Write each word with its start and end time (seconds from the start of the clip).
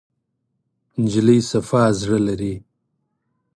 نجلۍ 1.01 1.39
د 1.43 1.47
صفا 1.51 1.83
زړه 2.01 2.19
لري. 2.27 2.55